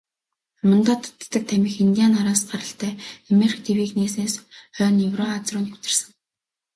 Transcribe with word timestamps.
Амандаа 0.63 0.97
татдаг 1.03 1.43
тамхи 1.49 1.79
индиан 1.85 2.11
нараас 2.15 2.41
гаралтай, 2.51 2.93
Америк 3.31 3.59
тивийг 3.65 3.91
нээснээс 3.95 4.33
хойно 4.75 5.01
Еврази 5.09 5.49
руу 5.53 5.63
нэвтэрсэн. 5.65 6.09